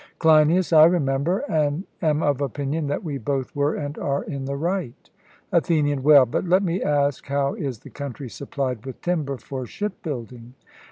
CLEINIAS: 0.17 0.73
I 0.73 0.85
remember, 0.85 1.43
and 1.47 1.83
am 2.01 2.23
of 2.23 2.41
opinion 2.41 2.87
that 2.87 3.03
we 3.03 3.19
both 3.19 3.55
were 3.55 3.75
and 3.75 3.99
are 3.99 4.23
in 4.23 4.45
the 4.45 4.55
right. 4.55 5.11
ATHENIAN: 5.51 6.01
Well, 6.01 6.25
but 6.25 6.43
let 6.43 6.63
me 6.63 6.81
ask, 6.81 7.27
how 7.27 7.53
is 7.53 7.77
the 7.81 7.91
country 7.91 8.27
supplied 8.27 8.83
with 8.83 8.99
timber 9.01 9.37
for 9.37 9.67
ship 9.67 10.01
building? 10.01 10.55